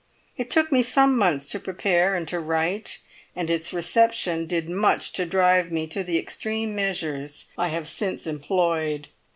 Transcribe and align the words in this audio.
It 0.35 0.49
took 0.49 0.71
me 0.71 0.81
some 0.81 1.15
months 1.15 1.47
to 1.49 1.59
prepare 1.59 2.15
and 2.15 2.27
to 2.29 2.39
write, 2.39 2.97
and 3.35 3.51
its 3.51 3.71
reception 3.71 4.47
did 4.47 4.67
much 4.67 5.11
to 5.13 5.27
drive 5.27 5.71
me 5.71 5.85
to 5.89 6.03
the 6.03 6.17
extreme 6.17 6.73
measures 6.73 7.51
I 7.55 7.67
have 7.67 7.87
since 7.87 8.25
employed. 8.25 9.09